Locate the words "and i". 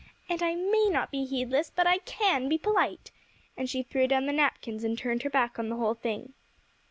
0.27-0.55